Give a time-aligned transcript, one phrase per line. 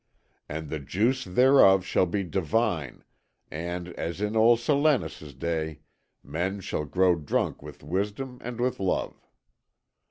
[0.49, 3.03] And the juice thereof shall be divine,
[3.51, 5.81] and, as in old Silenus' day,
[6.23, 9.23] men shall grow drunk with Wisdom and with Love."